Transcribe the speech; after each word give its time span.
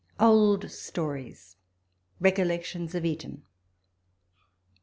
OLD 0.19 0.71
STORIES— 0.71 1.57
RECOLLECTIOyS 2.19 2.95
OF 2.95 3.05
ETON. 3.05 3.43